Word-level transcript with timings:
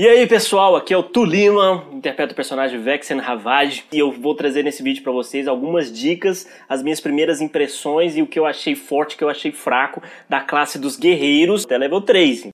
E 0.00 0.08
aí 0.08 0.26
pessoal, 0.26 0.76
aqui 0.76 0.94
é 0.94 0.96
o 0.96 1.02
Tulima, 1.02 1.84
interpreto 1.92 2.32
o 2.32 2.34
personagem 2.34 2.80
Vexen 2.80 3.18
Ravage 3.18 3.84
e 3.92 3.98
eu 3.98 4.10
vou 4.10 4.34
trazer 4.34 4.62
nesse 4.62 4.82
vídeo 4.82 5.02
para 5.02 5.12
vocês 5.12 5.46
algumas 5.46 5.92
dicas, 5.92 6.48
as 6.66 6.82
minhas 6.82 7.00
primeiras 7.00 7.42
impressões 7.42 8.16
e 8.16 8.22
o 8.22 8.26
que 8.26 8.38
eu 8.38 8.46
achei 8.46 8.74
forte, 8.74 9.14
o 9.14 9.18
que 9.18 9.24
eu 9.24 9.28
achei 9.28 9.52
fraco 9.52 10.02
da 10.26 10.40
classe 10.40 10.78
dos 10.78 10.96
guerreiros 10.96 11.66
até 11.66 11.76
level 11.76 12.00
3. 12.00 12.48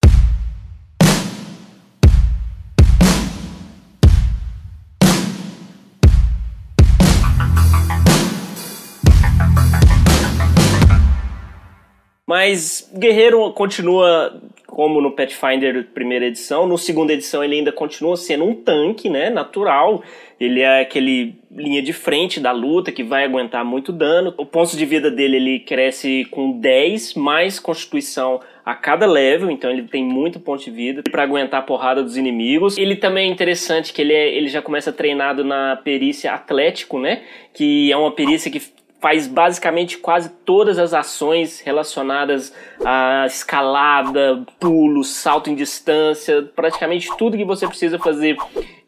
Mas 12.27 12.91
Guerreiro 12.93 13.53
continua 13.53 14.43
como 14.77 15.00
no 15.00 15.11
Pathfinder 15.11 15.86
primeira 15.95 16.27
edição. 16.27 16.66
No 16.66 16.76
segunda 16.76 17.11
edição 17.11 17.43
ele 17.43 17.54
ainda 17.54 17.72
continua 17.72 18.14
sendo 18.14 18.45
um 18.45 18.54
tanque, 18.54 19.08
né, 19.08 19.30
natural. 19.30 20.04
Ele 20.39 20.61
é 20.61 20.82
aquele 20.82 21.34
linha 21.50 21.80
de 21.80 21.94
frente 21.94 22.39
da 22.39 22.53
luta 22.53 22.93
que 22.93 23.03
vai 23.03 23.25
aguentar 23.25 23.64
muito 23.64 23.90
dano. 23.90 24.34
O 24.36 24.44
ponto 24.44 24.76
de 24.76 24.84
vida 24.84 25.11
dele 25.11 25.36
ele 25.36 25.61
cresce 25.61 26.26
com 26.31 26.61
10 26.61 27.14
mais 27.14 27.58
constituição 27.58 28.39
a 28.67 28.75
cada 28.75 29.07
level, 29.07 29.50
então 29.50 29.70
ele 29.70 29.84
tem 29.84 30.04
muito 30.04 30.39
ponto 30.39 30.62
de 30.62 30.70
vida 30.70 31.03
para 31.11 31.22
aguentar 31.22 31.61
a 31.61 31.62
porrada 31.62 32.03
dos 32.03 32.19
inimigos. 32.19 32.77
Ele 32.77 32.97
também 32.97 33.31
é 33.31 33.33
interessante 33.33 33.95
que 33.95 34.03
ele, 34.03 34.12
é, 34.12 34.36
ele 34.36 34.48
já 34.48 34.61
começa 34.61 34.92
treinado 34.92 35.42
na 35.42 35.77
perícia 35.77 36.34
atlético, 36.34 36.98
né? 36.98 37.22
Que 37.55 37.91
é 37.91 37.97
uma 37.97 38.12
perícia 38.12 38.50
que 38.50 38.61
faz 39.00 39.27
basicamente 39.27 39.98
quase 39.98 40.31
todas 40.45 40.78
as 40.78 40.95
ações 40.95 41.61
relacionadas 41.61 42.53
a 42.84 43.25
escalada, 43.27 44.45
pulo, 44.59 45.05
salto 45.05 45.50
em 45.50 45.55
distância, 45.55 46.42
praticamente 46.55 47.09
tudo 47.17 47.37
que 47.37 47.45
você 47.45 47.67
precisa 47.67 47.98
fazer 47.98 48.37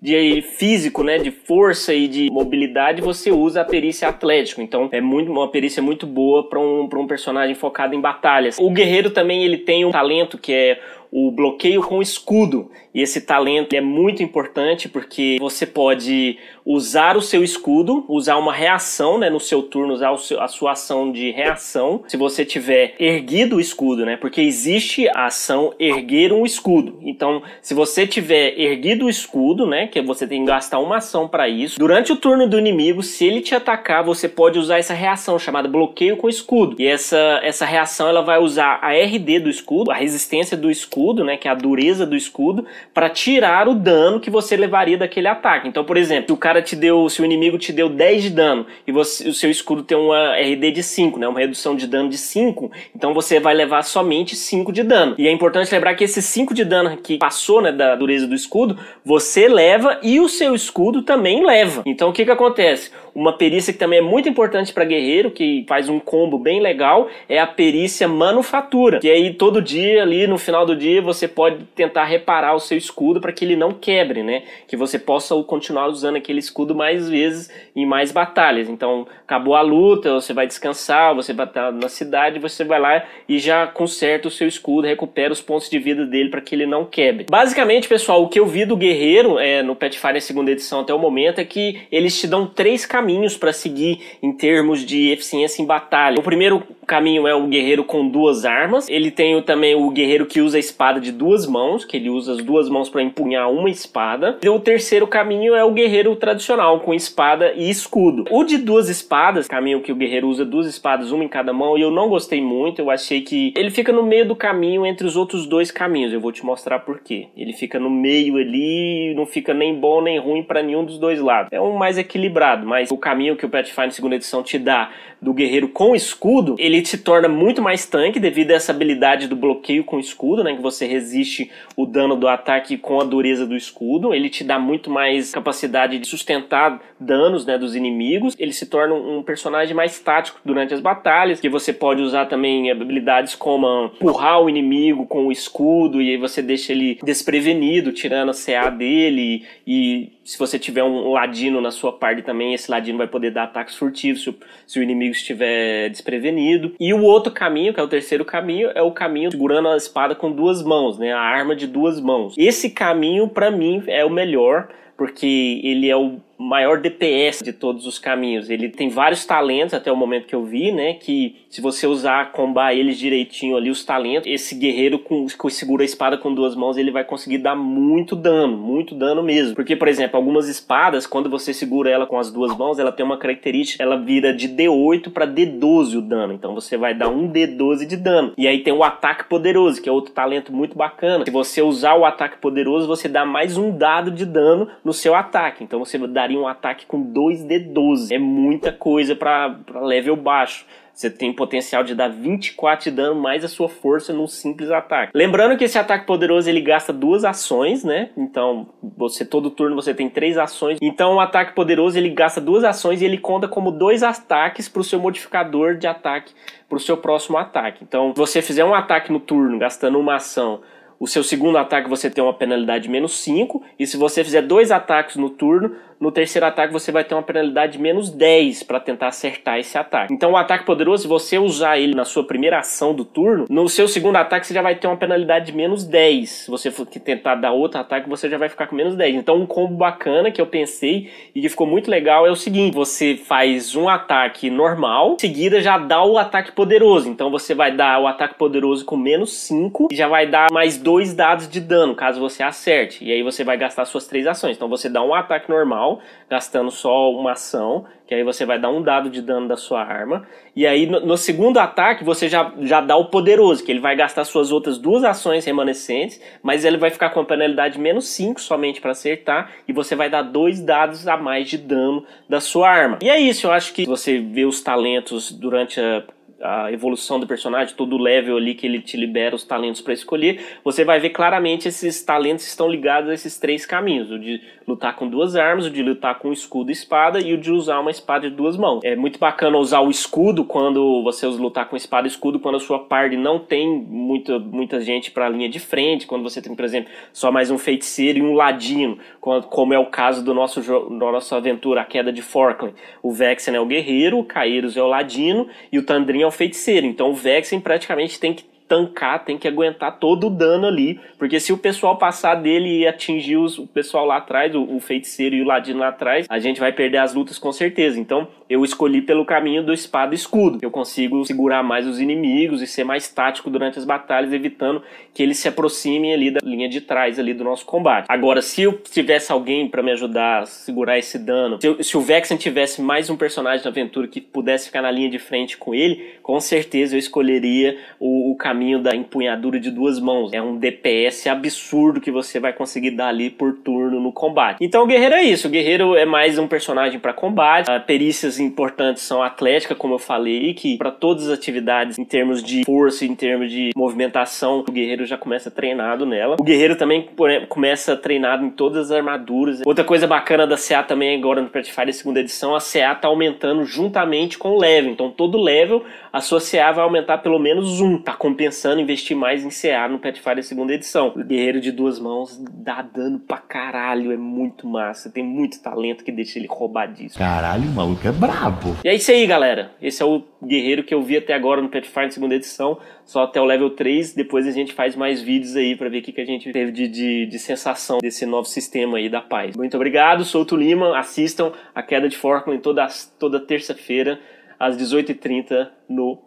de 0.01 0.43
físico, 0.43 1.02
né, 1.02 1.19
de 1.19 1.30
força 1.30 1.93
e 1.93 2.07
de 2.07 2.30
mobilidade, 2.30 3.02
você 3.02 3.32
usa 3.32 3.63
a 3.63 3.65
perícia 3.65 4.09
atlético. 4.09 4.63
Então 4.63 4.88
é 4.93 5.01
muito 5.01 5.30
uma 5.30 5.51
perícia 5.51 5.82
muito 5.82 6.07
boa 6.07 6.49
para 6.49 6.59
um, 6.59 6.88
um 6.93 7.07
personagem 7.07 7.54
focado 7.54 7.95
em 7.95 8.01
batalhas. 8.01 8.57
O 8.59 8.71
guerreiro 8.71 9.10
também 9.10 9.45
ele 9.45 9.59
tem 9.59 9.85
um 9.85 9.91
talento 9.91 10.38
que 10.38 10.52
é 10.52 10.80
o 11.10 11.30
bloqueio 11.30 11.82
com 11.82 12.02
escudo. 12.02 12.70
E 12.95 13.02
esse 13.02 13.20
talento 13.20 13.74
é 13.74 13.80
muito 13.80 14.23
importante 14.23 14.88
porque 14.88 15.37
você 15.38 15.64
pode 15.64 16.38
usar 16.64 17.16
o 17.16 17.23
seu 17.23 17.45
escudo, 17.45 18.04
usar 18.09 18.37
uma 18.37 18.52
reação 18.52 19.18
né, 19.18 19.30
no 19.30 19.40
seu 19.40 19.62
turno, 19.62 19.95
usar 19.95 20.16
seu, 20.18 20.40
a 20.40 20.48
sua 20.48 20.73
ação 20.73 21.12
de 21.12 21.30
reação, 21.30 22.02
se 22.09 22.16
você 22.16 22.45
tiver 22.45 22.95
erguido 22.98 23.56
o 23.56 23.60
escudo, 23.60 24.04
né? 24.04 24.16
Porque 24.16 24.40
existe 24.40 25.09
a 25.09 25.26
ação 25.26 25.73
erguer 25.79 26.32
um 26.32 26.45
escudo. 26.45 26.98
Então, 27.02 27.42
se 27.62 27.73
você 27.73 28.06
tiver 28.06 28.59
erguido 28.59 29.06
o 29.06 29.10
escudo, 29.10 29.66
né? 29.66 29.86
Que 29.86 30.02
você 30.02 30.26
tem 30.26 30.40
que 30.40 30.46
gastar 30.46 30.79
uma 30.79 30.96
ação 30.96 31.29
para 31.29 31.48
isso, 31.48 31.79
durante 31.79 32.12
o 32.12 32.16
turno 32.16 32.48
do 32.48 32.59
inimigo, 32.59 33.02
se 33.02 33.24
ele 33.24 33.40
te 33.40 33.54
atacar, 33.54 34.02
você 34.02 34.29
pode 34.29 34.59
usar 34.59 34.79
essa 34.79 34.95
reação 34.95 35.38
chamada 35.38 35.68
bloqueio 35.68 36.16
com 36.16 36.29
escudo. 36.29 36.76
E 36.79 36.86
essa, 36.86 37.40
essa 37.42 37.64
reação 37.64 38.09
ela 38.09 38.23
vai 38.23 38.38
usar 38.38 38.79
a 38.82 38.92
RD 38.92 39.40
do 39.40 39.48
escudo, 39.48 39.90
a 39.90 39.95
resistência 39.95 40.56
do 40.56 40.70
escudo 40.70 40.98
escudo, 40.99 41.24
né, 41.24 41.37
que 41.37 41.46
é 41.46 41.51
a 41.51 41.54
dureza 41.54 42.04
do 42.04 42.16
escudo, 42.16 42.66
para 42.93 43.09
tirar 43.09 43.68
o 43.68 43.74
dano 43.74 44.18
que 44.18 44.30
você 44.30 44.57
levaria 44.57 44.99
daquele 44.99 45.29
ataque. 45.29 45.68
Então, 45.68 45.85
por 45.85 45.96
exemplo, 45.96 46.27
se 46.27 46.32
o 46.32 46.37
cara 46.37 46.60
te 46.60 46.74
deu, 46.74 47.09
se 47.09 47.23
o 47.23 47.24
inimigo 47.24 47.57
te 47.57 47.73
deu 47.73 47.88
10 47.88 48.24
de 48.24 48.30
dano 48.30 48.66
e 48.87 48.91
você, 48.91 49.29
o 49.29 49.32
seu 49.32 49.51
escudo 49.51 49.82
tem 49.82 49.96
uma 49.96 50.37
RD 50.37 50.73
de 50.73 50.82
5, 50.82 51.19
né, 51.19 51.29
uma 51.29 51.38
redução 51.38 51.76
de 51.76 51.87
dano 51.87 52.09
de 52.09 52.19
5, 52.19 52.71
então 52.95 53.15
você 53.15 53.38
vai 53.38 53.54
levar 53.54 53.82
somente 53.82 54.35
5 54.35 54.73
de 54.73 54.82
dano. 54.82 55.15
E 55.16 55.29
é 55.29 55.30
importante 55.30 55.73
lembrar 55.73 55.95
que 55.95 56.02
esses 56.02 56.24
5 56.24 56.52
de 56.52 56.65
dano 56.65 56.96
que 56.96 57.19
passou, 57.19 57.63
né, 57.63 57.71
da 57.71 57.95
dureza 57.95 58.26
do 58.26 58.35
escudo, 58.35 58.76
você 59.04 59.49
leva 59.49 59.99
e 60.02 60.19
o 60.19 60.29
seu 60.29 60.54
escudo 60.54 61.02
também 61.02 61.45
leva. 61.45 61.82
Então, 61.87 62.10
o 62.10 62.13
que 62.13 62.24
que 62.24 62.30
acontece? 62.30 62.91
Uma 63.15 63.32
perícia 63.32 63.73
que 63.73 63.79
também 63.79 63.99
é 63.99 64.03
muito 64.03 64.28
importante 64.28 64.72
para 64.72 64.84
guerreiro, 64.84 65.31
que 65.31 65.65
faz 65.69 65.88
um 65.88 65.99
combo 65.99 66.38
bem 66.38 66.60
legal, 66.60 67.09
é 67.28 67.41
a 67.41 67.47
perícia 67.47 68.06
manufatura. 68.06 69.00
Que 69.00 69.10
aí 69.10 69.34
todo 69.34 69.62
dia 69.62 70.03
ali 70.03 70.26
no 70.26 70.38
final 70.38 70.65
do 70.65 70.76
dia 70.76 70.88
você 71.00 71.26
pode 71.26 71.65
tentar 71.75 72.04
reparar 72.04 72.54
o 72.54 72.60
seu 72.60 72.76
escudo 72.76 73.21
para 73.21 73.32
que 73.32 73.44
ele 73.44 73.56
não 73.56 73.72
quebre, 73.72 74.22
né? 74.22 74.43
Que 74.66 74.76
você 74.76 74.99
possa 74.99 75.34
continuar 75.43 75.88
usando 75.88 76.16
aquele 76.16 76.38
escudo 76.38 76.75
mais 76.75 77.09
vezes 77.09 77.50
em 77.75 77.87
mais 77.87 78.12
batalhas. 78.12 78.69
Então, 78.69 79.06
acabou 79.25 79.54
a 79.54 79.62
luta, 79.62 80.15
você 80.15 80.32
vai 80.32 80.47
descansar, 80.47 81.15
você 81.15 81.32
vai 81.32 81.47
estar 81.47 81.72
na 81.72 81.88
cidade, 81.88 82.38
você 82.38 82.65
vai 82.65 82.81
lá 82.81 83.04
e 83.28 83.38
já 83.38 83.66
conserta 83.66 84.28
o 84.28 84.31
seu 84.31 84.47
escudo, 84.47 84.87
recupera 84.87 85.32
os 85.32 85.41
pontos 85.41 85.69
de 85.69 85.78
vida 85.78 86.06
dele 86.06 86.31
para 86.31 86.41
que 86.41 86.54
ele 86.54 86.66
não 86.66 86.84
quebre. 86.84 87.27
Basicamente, 87.28 87.88
pessoal, 87.88 88.22
o 88.22 88.28
que 88.28 88.38
eu 88.38 88.47
vi 88.47 88.65
do 88.65 88.77
guerreiro 88.77 89.38
é, 89.38 89.62
no 89.62 89.75
Pathfinder 89.75 90.21
segunda 90.28 90.50
edição 90.50 90.81
até 90.81 90.93
o 90.93 90.98
momento 90.98 91.41
é 91.41 91.44
que 91.44 91.81
eles 91.91 92.19
te 92.19 92.27
dão 92.27 92.47
três 92.47 92.84
caminhos 92.84 93.37
para 93.37 93.53
seguir 93.53 94.00
em 94.22 94.32
termos 94.32 94.84
de 94.84 95.10
eficiência 95.10 95.62
em 95.62 95.66
batalha. 95.66 96.19
O 96.19 96.22
primeiro 96.22 96.62
caminho 96.87 97.27
é 97.27 97.34
o 97.34 97.47
guerreiro 97.47 97.84
com 97.84 98.09
duas 98.09 98.44
armas. 98.44 98.88
Ele 98.88 99.10
tem 99.10 99.41
também 99.43 99.75
o 99.75 99.91
guerreiro 99.91 100.27
que 100.27 100.41
usa 100.41 100.56
a 100.56 100.60
espada 100.78 101.00
de 101.00 101.11
duas 101.11 101.44
mãos, 101.44 101.84
que 101.84 101.97
ele 101.97 102.09
usa 102.09 102.34
as 102.34 102.39
duas 102.39 102.69
mãos 102.69 102.89
para 102.89 103.03
empunhar 103.03 103.50
uma 103.50 103.69
espada. 103.69 104.39
E 104.41 104.49
o 104.49 104.61
terceiro 104.61 105.09
caminho 105.09 105.53
é 105.56 105.65
o 105.65 105.72
guerreiro 105.72 106.15
tradicional, 106.15 106.78
com 106.81 106.94
espada 106.94 107.53
e 107.56 107.69
escudo. 107.69 108.25
O 108.31 108.44
de 108.44 108.56
duas 108.56 108.89
espadas, 108.89 109.49
caminho 109.49 109.83
que 109.83 109.91
o 109.91 109.97
guerreiro 109.97 110.28
usa 110.28 110.44
duas 110.44 110.69
espadas, 110.69 111.11
uma 111.11 111.25
em 111.25 111.28
cada 111.28 111.53
mão, 111.53 111.77
e 111.77 111.83
eu 111.83 111.91
não 111.91 112.09
gostei 112.09 112.41
muito. 112.41 112.81
Eu 112.81 112.93
achei 112.93 113.22
que 113.22 113.53
ele 113.56 113.71
fica 113.71 113.93
no 113.93 114.05
meio 114.05 114.28
do 114.28 114.37
caminho 114.37 114.87
entre 114.87 115.05
os 115.05 115.16
outros 115.16 115.47
dois 115.47 115.72
caminhos. 115.72 116.12
Eu 116.12 116.21
vou 116.21 116.31
te 116.31 116.47
mostrar 116.47 116.78
por 116.78 117.00
quê. 117.00 117.27
Ele 117.37 117.53
fica 117.53 117.81
no 117.81 117.91
meio 117.91 118.37
ali, 118.37 119.15
não 119.16 119.27
fica 119.27 119.53
nem 119.53 119.75
bom 119.75 120.00
nem 120.00 120.21
ruim 120.21 120.45
para 120.45 120.62
nenhum 120.62 120.84
dos 120.84 120.97
dois 120.97 121.21
lados. 121.21 121.53
É 121.53 121.60
um 121.60 121.77
mais 121.77 121.99
equilibrado, 121.99 122.65
mas 122.65 122.93
o 122.93 122.97
caminho 122.97 123.34
que 123.34 123.45
o 123.45 123.49
Pathfinder 123.49 123.91
segunda 123.91 124.15
edição 124.15 124.45
te 124.45 124.60
dá 124.60 124.91
do 125.21 125.34
guerreiro 125.34 125.69
com 125.69 125.97
escudo, 125.97 126.55
ele 126.59 126.84
se 126.84 126.99
torna 126.99 127.28
muito 127.28 127.60
mais 127.60 127.84
tanque 127.84 128.21
devido 128.21 128.53
a 128.53 128.55
essa 128.55 128.71
habilidade 128.71 129.27
do 129.27 129.34
bloqueio 129.34 129.83
com 129.83 129.99
escudo, 129.99 130.45
né, 130.45 130.55
que 130.55 130.62
você 130.70 130.86
resiste 130.86 131.50
o 131.76 131.86
dano 131.86 132.16
do 132.16 132.28
ataque 132.28 132.76
com 132.76 133.00
a 133.00 133.04
dureza 133.04 133.46
do 133.46 133.56
escudo. 133.56 134.14
Ele 134.14 134.28
te 134.28 134.44
dá 134.44 134.58
muito 134.58 134.90
mais 134.90 135.32
capacidade 135.32 135.98
de 135.98 136.06
sustentar 136.06 136.80
danos, 136.98 137.46
né, 137.46 137.56
dos 137.56 137.74
inimigos. 137.74 138.34
Ele 138.38 138.52
se 138.52 138.66
torna 138.66 138.94
um 138.94 139.22
personagem 139.22 139.74
mais 139.74 139.98
tático 139.98 140.40
durante 140.44 140.74
as 140.74 140.80
batalhas, 140.80 141.40
que 141.40 141.48
você 141.48 141.72
pode 141.72 142.02
usar 142.02 142.26
também 142.26 142.70
habilidades 142.70 143.34
como 143.34 143.90
empurrar 143.96 144.42
o 144.42 144.48
inimigo 144.48 145.06
com 145.06 145.26
o 145.26 145.32
escudo 145.32 146.00
e 146.00 146.10
aí 146.10 146.16
você 146.16 146.42
deixa 146.42 146.72
ele 146.72 146.98
desprevenido, 147.02 147.92
tirando 147.92 148.30
a 148.30 148.34
CA 148.34 148.70
dele 148.70 149.44
e 149.66 150.17
se 150.28 150.39
você 150.39 150.59
tiver 150.59 150.84
um 150.84 151.12
ladino 151.12 151.59
na 151.59 151.71
sua 151.71 151.91
parte 151.91 152.21
também, 152.21 152.53
esse 152.53 152.71
ladino 152.71 152.99
vai 152.99 153.06
poder 153.06 153.31
dar 153.31 153.44
ataques 153.44 153.77
furtivos 153.77 154.22
se 154.22 154.28
o, 154.28 154.37
se 154.66 154.78
o 154.78 154.83
inimigo 154.83 155.12
estiver 155.12 155.89
desprevenido. 155.89 156.75
E 156.78 156.93
o 156.93 157.03
outro 157.03 157.33
caminho, 157.33 157.72
que 157.72 157.81
é 157.81 157.83
o 157.83 157.89
terceiro 157.89 158.27
caminho, 158.27 158.71
é 158.75 158.83
o 158.83 158.93
caminho 158.93 159.31
segurando 159.31 159.69
a 159.69 159.77
espada 159.78 160.15
com 160.15 160.31
duas 160.31 160.62
mãos, 160.62 160.99
né? 160.99 161.15
A 161.15 161.21
arma 161.21 161.56
de 161.56 161.66
duas 161.66 161.99
mãos. 161.99 162.34
Esse 162.37 162.69
caminho, 162.69 163.27
para 163.27 163.50
mim, 163.50 163.83
é 163.87 164.05
o 164.05 164.11
melhor, 164.11 164.69
porque 164.99 165.62
ele 165.65 165.89
é 165.89 165.97
o 165.97 166.21
maior 166.38 166.81
DPS 166.81 167.43
de 167.43 167.53
todos 167.53 167.87
os 167.87 167.99
caminhos. 167.99 168.49
Ele 168.49 168.69
tem 168.69 168.88
vários 168.88 169.26
talentos 169.26 169.75
até 169.75 169.91
o 169.91 169.97
momento 169.97 170.26
que 170.26 170.34
eu 170.34 170.44
vi, 170.44 170.71
né? 170.71 170.94
Que 170.94 171.37
se 171.50 171.60
você 171.60 171.87
usar, 171.87 172.31
combar 172.32 172.75
eles 172.75 172.99
direitinho 172.99 173.56
ali, 173.56 173.71
os 173.71 173.84
talentos, 173.84 174.31
esse 174.31 174.54
guerreiro 174.54 174.98
com, 175.00 175.27
que 175.27 175.50
segura 175.50 175.82
a 175.82 175.84
espada 175.84 176.16
com 176.16 176.32
duas 176.32 176.54
mãos, 176.54 176.77
ele 176.77 176.93
vai 176.93 177.03
conseguir 177.03 177.38
dar 177.38 177.56
muito 177.56 178.15
dano, 178.15 178.56
muito 178.56 178.94
dano 178.94 179.22
mesmo. 179.22 179.56
Porque, 179.56 179.75
por 179.75 179.88
exemplo, 179.88 180.16
algumas 180.16 180.48
espadas, 180.48 181.06
quando 181.06 181.28
você 181.28 181.53
segura 181.53 181.91
ela 181.91 182.06
com 182.06 182.19
as 182.19 182.31
duas 182.31 182.56
mãos, 182.56 182.78
ela 182.78 182.93
tem 182.93 183.04
uma 183.04 183.19
característica, 183.19 183.82
ela 183.82 183.97
vira 183.97 184.32
de 184.32 184.48
D8 184.48 185.10
para 185.10 185.27
D12 185.27 185.98
o 185.98 186.03
dano. 186.03 186.32
Então 186.32 186.54
você 186.54 186.77
vai 186.77 186.94
dar 186.94 187.09
um 187.09 187.28
D12 187.28 187.87
de 187.87 187.97
dano. 187.97 188.32
E 188.38 188.47
aí 188.47 188.60
tem 188.60 188.72
o 188.72 188.84
ataque 188.84 189.25
poderoso, 189.25 189.82
que 189.82 189.88
é 189.88 189.93
outro 189.93 190.12
talento 190.12 190.53
muito 190.53 190.77
bacana. 190.77 191.25
Se 191.25 191.31
você 191.31 191.60
usar 191.62 191.94
o 191.94 192.04
ataque 192.04 192.38
poderoso, 192.38 192.87
você 192.87 193.09
dá 193.09 193.25
mais 193.25 193.56
um 193.56 193.77
dado 193.77 194.10
de 194.10 194.25
dano 194.25 194.68
no 194.84 194.92
seu 194.92 195.15
ataque. 195.15 195.65
Então 195.65 195.78
você 195.80 195.98
dá 196.07 196.28
daria 196.28 196.39
um 196.39 196.47
ataque 196.47 196.84
com 196.84 197.03
2d12. 197.13 198.13
É 198.13 198.19
muita 198.19 198.71
coisa 198.71 199.16
para 199.16 199.57
level 199.80 200.16
baixo. 200.16 200.66
Você 200.92 201.09
tem 201.09 201.33
potencial 201.33 201.84
de 201.84 201.95
dar 201.95 202.09
24 202.09 202.91
de 202.91 202.97
dano 202.97 203.15
mais 203.21 203.45
a 203.45 203.48
sua 203.48 203.69
força 203.69 204.13
num 204.13 204.27
simples 204.27 204.69
ataque. 204.69 205.13
Lembrando 205.15 205.57
que 205.57 205.63
esse 205.63 205.78
ataque 205.78 206.04
poderoso 206.04 206.51
ele 206.51 206.60
gasta 206.60 206.92
duas 206.92 207.25
ações, 207.25 207.84
né? 207.84 208.10
Então, 208.16 208.66
você 208.97 209.25
todo 209.25 209.48
turno 209.48 209.77
você 209.77 209.95
tem 209.95 210.10
três 210.10 210.36
ações. 210.36 210.77
Então, 210.83 211.15
o 211.15 211.21
ataque 211.21 211.54
poderoso 211.54 211.97
ele 211.97 212.10
gasta 212.10 212.41
duas 212.41 212.65
ações 212.65 213.01
e 213.01 213.04
ele 213.04 213.16
conta 213.16 213.47
como 213.47 213.71
dois 213.71 214.03
ataques 214.03 214.69
para 214.69 214.81
o 214.81 214.84
seu 214.84 214.98
modificador 214.98 215.77
de 215.77 215.86
ataque 215.86 216.33
para 216.69 216.77
o 216.77 216.81
seu 216.81 216.97
próximo 216.97 217.39
ataque. 217.39 217.84
Então, 217.84 218.13
se 218.13 218.19
você 218.19 218.42
fizer 218.42 218.65
um 218.65 218.74
ataque 218.74 219.13
no 219.13 219.21
turno 219.21 219.57
gastando 219.57 220.01
uma 220.01 220.16
ação 220.16 220.60
o 221.00 221.06
seu 221.06 221.22
segundo 221.22 221.59
ataque 221.59 221.89
você 221.89 222.10
tem 222.10 222.22
uma 222.22 222.34
penalidade 222.34 222.84
de 222.84 222.91
menos 222.91 223.18
5, 223.18 223.62
e 223.78 223.86
se 223.86 223.97
você 223.97 224.24
fizer 224.24 224.42
dois 224.42 224.71
ataques 224.71 225.16
no 225.16 225.30
turno, 225.30 225.77
no 226.00 226.12
terceiro 226.12 226.47
ataque 226.47 226.72
você 226.72 226.92
vai 226.92 227.03
ter 227.04 227.15
uma 227.15 227.22
penalidade 227.22 227.72
de 227.72 227.80
menos 227.80 228.09
10 228.10 228.62
para 228.62 228.78
tentar 228.78 229.09
acertar 229.09 229.59
esse 229.59 229.77
ataque. 229.77 230.12
Então 230.12 230.33
o 230.33 230.36
ataque 230.36 230.65
poderoso, 230.65 231.03
se 231.03 231.09
você 231.09 231.39
usar 231.39 231.78
ele 231.78 231.95
na 231.95 232.04
sua 232.04 232.24
primeira 232.24 232.60
ação 232.60 232.95
do 232.95 233.04
turno, 233.04 233.47
no 233.50 233.68
seu 233.68 233.89
segundo 233.89 234.16
ataque 234.16 234.47
você 234.47 234.54
já 234.54 234.62
vai 234.62 234.77
ter 234.77 234.86
uma 234.86 234.97
penalidade 234.97 235.47
de 235.47 235.56
menos 235.56 235.84
10. 235.84 236.30
Se 236.30 236.50
você 236.50 236.71
for 236.71 236.86
tentar 236.86 237.34
dar 237.34 237.53
outro 237.53 237.80
ataque, 237.80 238.09
você 238.09 238.28
já 238.28 238.39
vai 238.39 238.48
ficar 238.48 238.68
com 238.68 238.77
menos 238.77 238.95
10. 238.95 239.16
Então 239.16 239.36
um 239.36 239.47
combo 239.47 239.74
bacana 239.74 240.30
que 240.30 240.41
eu 240.41 240.47
pensei 240.47 241.10
e 241.34 241.41
que 241.41 241.48
ficou 241.48 241.66
muito 241.66 241.91
legal 241.91 242.27
é 242.27 242.30
o 242.30 242.36
seguinte, 242.36 242.74
você 242.74 243.16
faz 243.16 243.74
um 243.74 243.89
ataque 243.89 244.50
normal, 244.50 245.15
em 245.15 245.18
seguida 245.18 245.60
já 245.60 245.78
dá 245.78 246.04
o 246.04 246.16
ataque 246.16 246.53
poderoso. 246.53 247.09
Então 247.09 247.30
você 247.30 247.54
vai 247.54 247.72
dar 247.72 248.00
o 248.00 248.06
ataque 248.06 248.36
poderoso 248.36 248.84
com 248.84 248.97
menos 248.97 249.33
5 249.33 249.89
e 249.91 249.97
já 249.97 250.06
vai 250.06 250.27
dar 250.27 250.53
mais 250.53 250.78
dois 250.88 251.12
dados 251.12 251.46
de 251.46 251.60
dano, 251.60 251.94
caso 251.94 252.18
você 252.18 252.42
acerte. 252.42 253.04
E 253.04 253.12
aí 253.12 253.22
você 253.22 253.44
vai 253.44 253.58
gastar 253.58 253.84
suas 253.84 254.06
três 254.06 254.26
ações. 254.26 254.56
Então 254.56 254.70
você 254.70 254.88
dá 254.88 255.02
um 255.02 255.12
ataque 255.12 255.50
normal 255.50 256.00
gastando 256.31 256.70
só 256.70 257.11
uma 257.11 257.32
ação, 257.32 257.85
que 258.06 258.14
aí 258.14 258.25
você 258.25 258.46
vai 258.46 258.58
dar 258.58 258.70
um 258.70 258.81
dado 258.81 259.11
de 259.11 259.20
dano 259.20 259.46
da 259.46 259.55
sua 259.55 259.82
arma. 259.82 260.26
E 260.56 260.67
aí 260.67 260.87
no, 260.87 261.00
no, 261.00 261.19
segundo 261.19 261.58
ataque 261.58 262.02
você 262.02 262.26
já, 262.26 262.55
já 262.62 262.81
dá 262.81 262.96
o 262.96 263.11
poderoso, 263.11 263.62
que 263.62 263.70
ele 263.70 263.81
vai 263.81 263.94
gastar 263.94 264.25
suas 264.25 264.50
outras 264.50 264.79
duas 264.79 265.05
ações 265.05 265.44
remanescentes, 265.44 266.19
mas 266.43 266.64
ele 266.64 266.79
vai 266.79 266.88
ficar 266.88 267.11
com 267.11 267.20
a 267.20 267.25
penalidade 267.25 267.79
menos 267.79 268.08
5 268.08 268.40
somente 268.40 268.81
para 268.81 268.93
acertar, 268.93 269.52
e 269.69 269.75
você 269.75 269.94
vai 269.94 270.08
dar 270.08 270.23
dois 270.23 270.58
dados 270.58 271.06
a 271.06 271.19
mais 271.19 271.50
de 271.50 271.58
dano 271.58 272.02
da 272.26 272.40
sua 272.40 272.70
arma. 272.70 272.99
E 273.02 273.11
é 273.11 273.20
isso, 273.20 273.46
eu 273.46 273.52
acho 273.52 273.75
que 273.75 273.85
você 273.85 274.19
vê 274.19 274.46
os 274.46 274.62
talentos 274.62 275.31
durante 275.31 275.79
a 275.79 276.02
a 276.40 276.73
evolução 276.73 277.19
do 277.19 277.26
personagem, 277.26 277.75
todo 277.75 277.96
o 277.96 278.02
level 278.02 278.37
ali 278.37 278.55
que 278.55 278.67
ele 278.67 278.81
te 278.81 278.96
libera 278.96 279.35
os 279.35 279.44
talentos 279.44 279.81
para 279.81 279.93
escolher, 279.93 280.40
você 280.62 280.85
vai 280.85 281.00
ver 281.00 281.11
claramente 281.11 281.67
esses 281.69 282.02
talentos 282.02 282.46
estão 282.46 282.69
ligados 282.69 283.11
a 283.11 283.14
esses 283.14 283.38
três 283.38 283.67
caminhos: 283.67 284.11
o 284.11 284.19
de 284.19 284.40
lutar 284.67 284.94
com 284.94 285.08
duas 285.08 285.35
armas, 285.35 285.67
o 285.67 285.70
de 285.70 285.82
lutar 285.82 286.19
com 286.19 286.32
escudo 286.32 286.70
e 286.70 286.73
espada 286.73 287.20
e 287.20 287.32
o 287.32 287.38
de 287.38 287.50
usar 287.50 287.81
uma 287.81 287.90
espada 287.90 288.29
de 288.29 288.37
duas 288.37 288.56
mãos. 288.56 288.81
É 288.85 288.94
muito 288.94 289.19
bacana 289.19 289.58
usar 289.58 289.81
o 289.81 289.90
escudo 289.90 290.44
quando 290.44 291.02
você 291.02 291.26
lutar 291.26 291.69
com 291.69 291.76
espada 291.76 292.06
e 292.06 292.11
escudo 292.11 292.38
quando 292.38 292.56
a 292.56 292.61
sua 292.61 292.79
party 292.79 293.17
não 293.17 293.38
tem 293.38 293.67
muita, 293.69 294.38
muita 294.38 294.81
gente 294.81 295.11
para 295.11 295.26
a 295.26 295.29
linha 295.29 295.49
de 295.49 295.58
frente, 295.58 296.06
quando 296.06 296.23
você 296.23 296.40
tem, 296.40 296.55
por 296.55 296.64
exemplo, 296.64 296.90
só 297.12 297.32
mais 297.32 297.50
um 297.50 297.58
feiticeiro 297.58 298.19
e 298.19 298.23
um 298.23 298.35
ladino, 298.35 298.99
como 299.20 299.75
é 299.75 299.79
o 299.79 299.87
caso 299.87 300.25
do 300.25 300.32
nosso 300.35 300.61
da 300.61 301.12
nossa 301.12 301.37
aventura 301.37 301.81
A 301.81 301.85
Queda 301.85 302.12
de 302.12 302.23
Forkland. 302.23 302.75
O 303.02 303.11
Vexen 303.11 303.55
é 303.55 303.61
o 303.61 303.67
guerreiro, 303.67 304.19
o 304.19 304.25
Caeiros 304.25 304.76
é 304.76 304.82
o 304.82 304.87
ladino 304.87 305.49
e 305.73 305.79
o 305.79 305.82
Tandrin 305.82 306.23
é 306.23 306.28
o 306.29 306.33
feiticeiro. 306.33 306.87
Então 306.87 307.11
o 307.11 307.15
Vexen 307.15 307.61
praticamente 307.61 308.21
tem 308.21 308.35
que 308.35 308.45
tancar, 308.69 309.25
tem 309.25 309.38
que 309.38 309.49
aguentar 309.49 309.99
todo 309.99 310.26
o 310.26 310.31
dano 310.31 310.67
ali, 310.67 311.00
porque 311.19 311.41
se 311.41 311.53
o 311.53 311.59
pessoal 311.59 311.97
passar 311.97 312.35
dele 312.35 312.81
e 312.81 312.87
atingir 312.87 313.37
os, 313.37 313.59
o 313.59 313.67
pessoal 313.67 314.05
lá 314.05 314.19
atrás, 314.19 314.55
o, 314.55 314.62
o, 314.62 314.79
feiticeiro 314.79 315.35
e 315.35 315.43
o 315.43 315.44
ladino 315.44 315.81
lá 315.81 315.88
atrás, 315.88 316.26
a 316.29 316.38
gente 316.38 316.61
vai 316.61 316.73
perder 316.73 316.99
as 316.99 317.15
lutas 317.15 317.38
com 317.38 317.50
certeza. 317.50 317.99
Então 317.99 318.29
eu 318.49 318.65
escolhi 318.65 319.03
pelo 319.03 319.25
caminho 319.25 319.62
do 319.62 319.73
espada 319.73 320.15
escudo. 320.15 320.59
Eu 320.62 320.70
consigo 320.70 321.25
segurar 321.25 321.62
mais 321.62 321.87
os 321.87 322.00
inimigos 322.00 322.62
e 322.62 322.67
ser 322.67 322.85
mais 322.85 323.09
tático 323.09 323.50
durante 323.50 323.79
as 323.79 323.85
batalhas, 323.85 324.32
evitando 324.32 324.82
que 325.14 325.23
eles 325.23 325.38
se 325.38 325.49
aproximem 325.49 326.12
ali 326.12 326.31
da 326.31 326.41
linha 326.43 326.69
de 326.69 326.81
trás 326.81 327.19
ali 327.19 327.35
do 327.35 327.44
nosso 327.44 327.64
combate. 327.64 328.06
Agora, 328.09 328.43
se 328.43 328.62
eu 328.62 328.73
tivesse 328.75 329.32
alguém 329.32 329.69
para 329.69 329.82
me 329.82 329.93
ajudar 329.93 330.43
a 330.43 330.47
segurar 330.47 330.99
esse 330.99 331.19
dano, 331.19 331.59
se, 331.61 331.85
se 331.85 331.97
o 331.97 332.00
Vexen 332.00 332.37
tivesse 332.37 332.81
mais 332.81 333.11
um 333.11 333.17
personagem 333.17 333.64
na 333.64 333.71
aventura 333.71 334.06
que 334.06 334.21
pudesse 334.21 334.67
ficar 334.67 334.82
na 334.82 334.91
linha 334.91 335.11
de 335.11 335.19
frente 335.19 335.56
com 335.56 335.75
ele, 335.75 336.19
com 336.23 336.38
certeza 336.41 336.94
eu 336.94 336.99
escolheria 336.99 337.79
o, 337.99 338.32
o 338.32 338.37
caminho 338.37 338.58
caminho 338.59 338.81
da 338.81 338.95
empunhadura 338.95 339.61
de 339.61 339.71
duas 339.71 340.01
mãos. 340.01 340.33
É 340.33 340.43
um 340.43 340.57
DPS 340.57 341.29
absurdo 341.29 342.01
que 342.01 342.11
você 342.11 342.41
vai 342.41 342.53
conseguir 342.53 342.91
dar 342.91 343.07
ali 343.07 343.31
por 343.31 343.53
turno 343.53 344.01
no 344.01 344.11
combate. 344.11 344.59
Então 344.61 344.83
o 344.83 344.87
guerreiro 344.87 345.15
é 345.15 345.23
isso. 345.23 345.47
O 345.47 345.51
guerreiro 345.51 345.95
é 345.95 346.05
mais 346.05 346.39
um 346.39 346.49
personagem 346.49 346.99
para 346.99 347.13
combate. 347.13 347.71
Uh, 347.71 347.81
perícias 347.87 348.41
importantes 348.41 349.05
são 349.05 349.23
atlética, 349.23 349.77
como 349.77 349.95
eu 349.95 349.99
falei, 349.99 350.55
que 350.55 350.77
para 350.77 350.91
todas 350.91 351.29
as 351.29 351.39
atividades 351.39 351.97
em 351.97 352.05
termos 352.05 352.43
de 352.43 352.65
força, 352.65 353.05
em 353.05 353.15
termos 353.15 353.53
de 353.53 353.71
movimentação, 353.77 354.65
o 354.67 354.73
guerreiro 354.73 355.07
já 355.07 355.17
começa 355.17 355.53
treinado 355.53 356.05
nela. 356.05 356.35
O 356.41 356.43
guerreiro 356.43 356.75
também 356.75 357.09
começa 357.49 357.97
treinado 357.97 358.45
em 358.45 358.51
todas 358.51 358.87
as 358.87 358.91
armaduras. 358.91 359.63
Outra 359.65 359.85
coisa 359.85 360.07
bacana 360.07 360.49
da 360.49 360.57
CA 360.57 360.83
também 360.83 361.17
agora 361.17 361.41
no 361.41 361.49
Pathfinder 361.49 361.95
segunda 361.95 362.21
edição, 362.21 362.57
a 362.57 362.61
CA 362.61 362.95
tá 362.95 363.07
aumentando 363.07 363.65
juntamente 363.65 364.37
com 364.37 364.51
o 364.51 364.59
level. 364.59 364.91
Então 364.91 365.11
todo 365.11 365.41
level 365.41 365.85
a 366.13 366.21
sua 366.21 366.41
CA 366.41 366.73
vai 366.73 366.83
aumentar 366.83 367.19
pelo 367.19 367.39
menos 367.39 367.81
um. 367.81 367.99
Tá 367.99 368.15
compensando 368.15 368.48
investir 368.81 369.17
mais 369.17 369.45
em 369.45 369.49
CA 369.49 369.89
no 369.89 369.99
Pathfinder 369.99 370.43
segunda 370.43 370.73
edição. 370.73 371.12
O 371.17 371.25
guerreiro 371.25 371.61
de 371.61 371.73
duas 371.73 371.99
mãos 371.99 372.39
dá 372.50 372.83
dano 372.83 373.19
pra 373.19 373.39
caralho, 373.39 374.12
é 374.12 374.17
muito 374.17 374.67
massa. 374.67 375.11
Tem 375.11 375.23
muito 375.23 375.62
talento 375.62 376.05
que 376.05 376.12
deixa 376.12 376.39
ele 376.39 376.47
roubadíssimo. 376.49 377.19
Caralho, 377.19 377.65
o 377.65 377.75
maluco 377.75 378.06
é 378.06 378.12
brabo. 378.12 378.77
E 378.85 378.89
é 378.89 378.95
isso 378.95 379.11
aí, 379.11 379.27
galera. 379.27 379.73
Esse 379.81 380.03
é 380.03 380.06
o 380.06 380.23
guerreiro 380.45 380.85
que 380.85 380.95
eu 380.95 381.03
vi 381.03 381.17
até 381.17 381.35
agora 381.35 381.61
no 381.61 381.69
Pathfinder 381.69 382.12
segunda 382.12 382.35
edição. 382.35 382.79
Só 383.05 383.25
até 383.25 383.41
o 383.41 383.45
level 383.45 383.71
3. 383.71 384.15
Depois 384.15 384.47
a 384.47 384.50
gente 384.50 384.73
faz 384.73 384.95
mais 384.95 385.21
vídeos 385.23 385.56
aí 385.56 385.77
para 385.77 385.89
ver 385.89 385.99
o 385.99 386.03
que, 386.03 386.12
que 386.12 386.21
a 386.21 386.27
gente 386.27 386.53
teve 386.53 386.73
de, 386.73 386.89
de, 386.89 387.27
de 387.27 387.39
sensação 387.39 387.99
desse 387.99 388.27
novo 388.27 388.47
sistema 388.47 388.99
aí 388.99 389.09
da 389.09 389.21
paz. 389.21 389.56
Muito 389.56 389.77
obrigado, 389.77 390.25
sou 390.25 390.43
o 390.43 390.45
Tulima. 390.45 390.99
Assistam 390.99 391.53
a 391.75 391.83
queda 391.83 392.09
de 392.09 392.17
Forkland 392.17 392.62
toda, 392.62 392.87
toda 393.19 393.41
terça-feira 393.41 394.21
às 394.59 394.77
18h30 394.77 395.69
no 395.89 396.19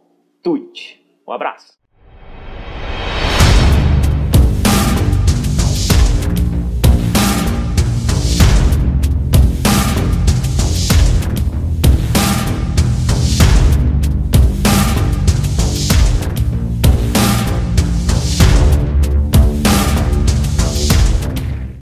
Twitch. 0.41 0.95
Um 1.27 1.31
abraço. 1.31 1.80